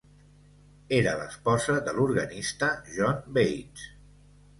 [0.99, 3.85] Era l'esposa de l'organista John Bates.